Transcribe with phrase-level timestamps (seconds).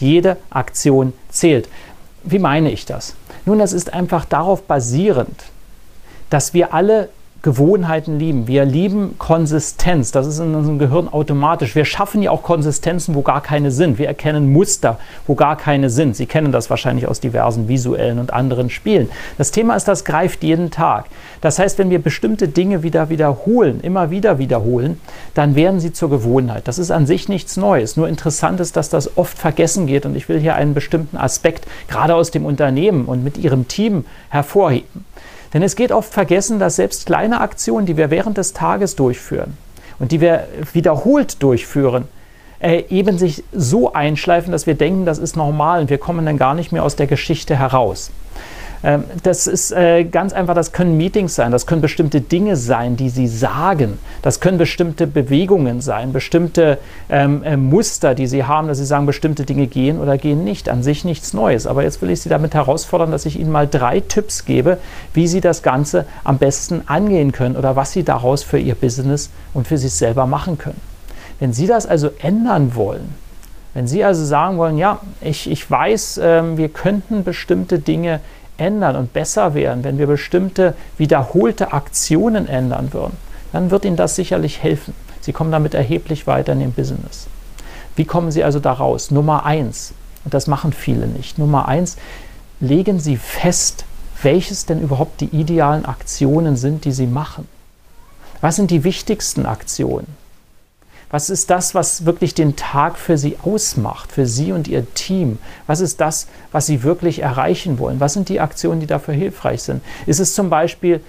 [0.00, 1.68] Jede Aktion zählt.
[2.22, 3.14] Wie meine ich das?
[3.46, 5.44] Nun, das ist einfach darauf basierend,
[6.28, 7.08] dass wir alle
[7.42, 8.46] Gewohnheiten lieben.
[8.46, 10.12] Wir lieben Konsistenz.
[10.12, 11.74] Das ist in unserem Gehirn automatisch.
[11.74, 13.98] Wir schaffen ja auch Konsistenzen, wo gar keine sind.
[13.98, 16.16] Wir erkennen Muster, wo gar keine sind.
[16.16, 19.08] Sie kennen das wahrscheinlich aus diversen visuellen und anderen Spielen.
[19.38, 21.06] Das Thema ist, das greift jeden Tag.
[21.40, 25.00] Das heißt, wenn wir bestimmte Dinge wieder wiederholen, immer wieder wiederholen,
[25.32, 26.68] dann werden sie zur Gewohnheit.
[26.68, 27.96] Das ist an sich nichts Neues.
[27.96, 30.04] Nur interessant ist, dass das oft vergessen geht.
[30.04, 34.04] Und ich will hier einen bestimmten Aspekt gerade aus dem Unternehmen und mit Ihrem Team
[34.28, 35.06] hervorheben.
[35.52, 39.56] Denn es geht oft vergessen, dass selbst kleine Aktionen, die wir während des Tages durchführen
[39.98, 42.06] und die wir wiederholt durchführen,
[42.60, 46.36] äh, eben sich so einschleifen, dass wir denken, das ist normal und wir kommen dann
[46.36, 48.10] gar nicht mehr aus der Geschichte heraus.
[48.82, 52.96] Ähm, das ist äh, ganz einfach, das können Meetings sein, das können bestimmte Dinge sein,
[52.96, 56.78] die Sie sagen, das können bestimmte Bewegungen sein, bestimmte
[57.10, 60.68] ähm, äh, Muster, die Sie haben, dass Sie sagen, bestimmte Dinge gehen oder gehen nicht.
[60.68, 61.66] An sich nichts Neues.
[61.66, 64.78] Aber jetzt will ich Sie damit herausfordern, dass ich Ihnen mal drei Tipps gebe,
[65.12, 69.30] wie Sie das Ganze am besten angehen können oder was Sie daraus für Ihr Business
[69.52, 70.80] und für sich selber machen können.
[71.38, 73.14] Wenn Sie das also ändern wollen,
[73.74, 78.20] wenn Sie also sagen wollen, ja, ich, ich weiß, äh, wir könnten bestimmte Dinge
[78.60, 83.16] ändern und besser werden, wenn wir bestimmte wiederholte Aktionen ändern würden,
[83.52, 84.94] dann wird Ihnen das sicherlich helfen.
[85.20, 87.26] Sie kommen damit erheblich weiter in Ihrem Business.
[87.96, 89.10] Wie kommen Sie also da raus?
[89.10, 89.92] Nummer eins,
[90.24, 91.38] und das machen viele nicht.
[91.38, 91.96] Nummer eins,
[92.60, 93.84] legen Sie fest,
[94.22, 97.48] welches denn überhaupt die idealen Aktionen sind, die Sie machen.
[98.40, 100.06] Was sind die wichtigsten Aktionen?
[101.10, 105.38] Was ist das, was wirklich den Tag für Sie ausmacht, für Sie und Ihr Team?
[105.66, 107.98] Was ist das, was Sie wirklich erreichen wollen?
[107.98, 109.82] Was sind die Aktionen, die dafür hilfreich sind?
[110.06, 111.00] Ist es zum Beispiel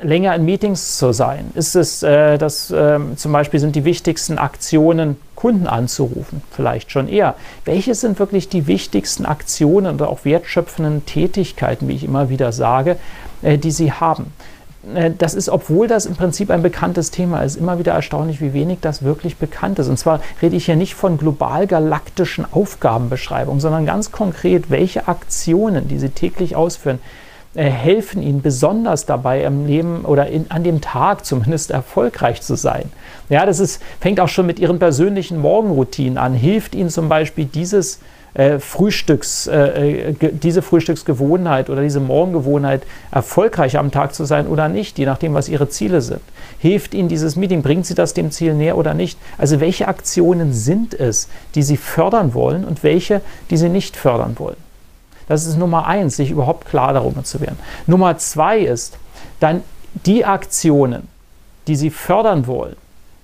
[0.00, 1.50] länger in Meetings zu sein?
[1.54, 6.42] Ist es, äh, dass äh, zum Beispiel sind die wichtigsten Aktionen, Kunden anzurufen?
[6.50, 7.34] Vielleicht schon eher.
[7.66, 12.96] Welche sind wirklich die wichtigsten Aktionen oder auch wertschöpfenden Tätigkeiten, wie ich immer wieder sage,
[13.42, 14.32] äh, die Sie haben?
[14.94, 18.52] Äh, das ist, obwohl das im Prinzip ein bekanntes Thema ist, immer wieder erstaunlich, wie
[18.52, 19.88] wenig das wirklich bekannt ist.
[19.88, 25.88] Und zwar rede ich hier nicht von global galaktischen Aufgabenbeschreibungen, sondern ganz konkret, welche Aktionen,
[25.88, 26.98] die Sie täglich ausführen,
[27.54, 32.56] äh, helfen Ihnen besonders dabei, im Leben oder in, an dem Tag zumindest erfolgreich zu
[32.56, 32.90] sein.
[33.28, 36.34] Ja, das ist, fängt auch schon mit Ihren persönlichen Morgenroutinen an.
[36.34, 38.00] Hilft Ihnen zum Beispiel dieses
[38.34, 44.68] äh, Frühstücks, äh, äh diese Frühstücksgewohnheit oder diese Morgengewohnheit erfolgreich am Tag zu sein oder
[44.68, 46.22] nicht, je nachdem, was Ihre Ziele sind.
[46.58, 49.18] Hilft Ihnen dieses Meeting, bringt Sie das dem Ziel näher oder nicht?
[49.38, 54.38] Also welche Aktionen sind es, die Sie fördern wollen und welche, die Sie nicht fördern
[54.38, 54.56] wollen?
[55.28, 57.58] Das ist Nummer eins, sich überhaupt klar darüber zu werden.
[57.86, 58.96] Nummer zwei ist
[59.40, 59.62] dann
[60.06, 61.08] die Aktionen,
[61.66, 62.76] die Sie fördern wollen,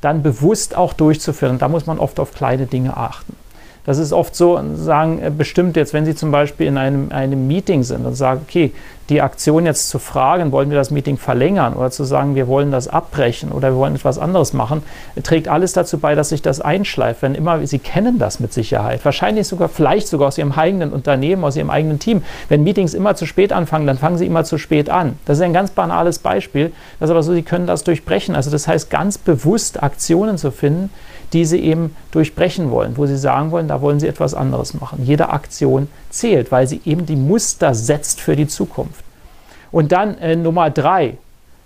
[0.00, 1.58] dann bewusst auch durchzuführen.
[1.58, 3.36] Da muss man oft auf kleine Dinge achten.
[3.84, 7.46] Das ist oft so, sagen äh, bestimmt jetzt, wenn Sie zum Beispiel in einem, einem
[7.46, 8.72] Meeting sind und sagen, okay,
[9.08, 12.70] die Aktion jetzt zu fragen, wollen wir das Meeting verlängern oder zu sagen, wir wollen
[12.70, 14.82] das abbrechen oder wir wollen etwas anderes machen,
[15.22, 17.22] trägt alles dazu bei, dass sich das einschleift.
[17.22, 21.44] Wenn immer, Sie kennen das mit Sicherheit, wahrscheinlich sogar, vielleicht sogar aus Ihrem eigenen Unternehmen,
[21.44, 22.22] aus Ihrem eigenen Team.
[22.48, 25.18] Wenn Meetings immer zu spät anfangen, dann fangen Sie immer zu spät an.
[25.26, 26.72] Das ist ein ganz banales Beispiel.
[26.98, 28.34] Das ist aber so, Sie können das durchbrechen.
[28.34, 30.90] Also das heißt, ganz bewusst Aktionen zu finden,
[31.34, 35.04] die sie eben durchbrechen wollen, wo sie sagen wollen, da wollen sie etwas anderes machen.
[35.04, 39.03] Jede Aktion zählt, weil sie eben die Muster setzt für die Zukunft.
[39.74, 41.18] Und dann äh, Nummer drei,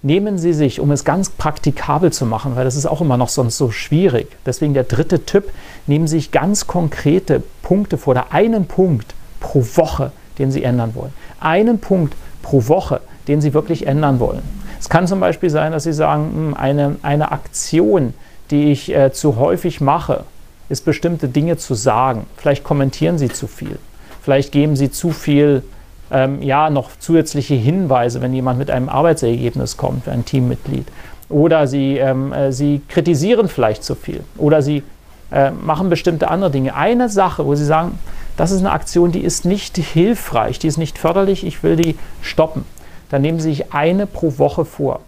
[0.00, 3.28] nehmen Sie sich, um es ganz praktikabel zu machen, weil das ist auch immer noch
[3.28, 4.28] sonst so schwierig.
[4.46, 5.50] Deswegen der dritte Tipp,
[5.86, 10.94] nehmen Sie sich ganz konkrete Punkte vor, oder einen Punkt pro Woche, den Sie ändern
[10.94, 11.12] wollen.
[11.40, 14.40] Einen Punkt pro Woche, den Sie wirklich ändern wollen.
[14.80, 18.14] Es kann zum Beispiel sein, dass Sie sagen, hm, eine, eine Aktion,
[18.50, 20.24] die ich äh, zu häufig mache,
[20.70, 22.24] ist bestimmte Dinge zu sagen.
[22.38, 23.78] Vielleicht kommentieren Sie zu viel.
[24.22, 25.62] Vielleicht geben Sie zu viel,
[26.10, 30.86] ähm, ja, noch zusätzliche Hinweise, wenn jemand mit einem Arbeitsergebnis kommt, ein Teammitglied.
[31.28, 34.22] Oder Sie, ähm, äh, Sie kritisieren vielleicht zu viel.
[34.36, 34.82] Oder Sie
[35.30, 36.74] äh, machen bestimmte andere Dinge.
[36.74, 37.98] Eine Sache, wo Sie sagen,
[38.36, 41.96] das ist eine Aktion, die ist nicht hilfreich, die ist nicht förderlich, ich will die
[42.22, 42.64] stoppen.
[43.10, 45.00] Dann nehmen Sie sich eine pro Woche vor.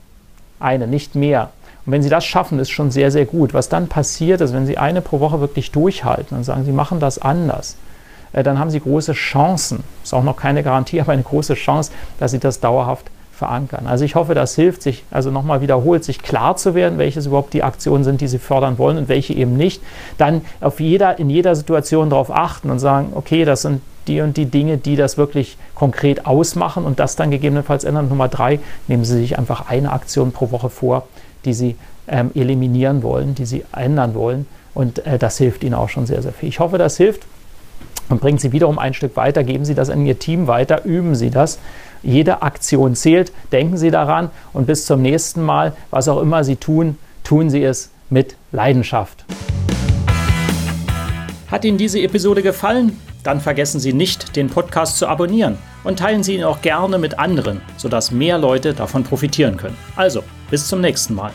[0.60, 1.50] Eine, nicht mehr.
[1.84, 3.54] Und wenn Sie das schaffen, ist schon sehr, sehr gut.
[3.54, 7.00] Was dann passiert ist, wenn Sie eine pro Woche wirklich durchhalten und sagen, Sie machen
[7.00, 7.76] das anders,
[8.32, 12.30] dann haben Sie große Chancen, ist auch noch keine Garantie, aber eine große Chance, dass
[12.30, 13.86] Sie das dauerhaft verankern.
[13.86, 17.54] Also ich hoffe, das hilft, sich also nochmal wiederholt, sich klar zu werden, welches überhaupt
[17.54, 19.82] die Aktionen sind, die Sie fördern wollen und welche eben nicht.
[20.16, 24.36] Dann auf jeder, in jeder Situation darauf achten und sagen, okay, das sind die und
[24.36, 28.08] die Dinge, die das wirklich konkret ausmachen und das dann gegebenenfalls ändern.
[28.08, 31.06] Nummer drei, nehmen Sie sich einfach eine Aktion pro Woche vor,
[31.44, 31.76] die Sie
[32.08, 34.46] ähm, eliminieren wollen, die Sie ändern wollen.
[34.74, 36.48] Und äh, das hilft Ihnen auch schon sehr, sehr viel.
[36.48, 37.22] Ich hoffe, das hilft
[38.08, 39.44] und bringt Sie wiederum ein Stück weiter.
[39.44, 41.58] Geben Sie das an Ihr Team weiter, üben Sie das.
[42.02, 43.32] Jede Aktion zählt.
[43.52, 47.62] Denken Sie daran und bis zum nächsten Mal, was auch immer Sie tun, tun Sie
[47.62, 49.24] es mit Leidenschaft.
[51.50, 52.98] Hat Ihnen diese Episode gefallen?
[53.22, 57.18] Dann vergessen Sie nicht, den Podcast zu abonnieren und teilen Sie ihn auch gerne mit
[57.18, 59.76] anderen, sodass mehr Leute davon profitieren können.
[59.94, 61.30] Also, bis zum nächsten Mal.